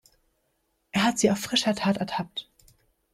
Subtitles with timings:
[0.91, 2.49] Er hat sie auf frischer Tat ertappt.